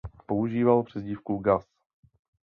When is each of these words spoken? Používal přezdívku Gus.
Používal 0.25 0.83
přezdívku 0.83 1.37
Gus. 1.37 1.65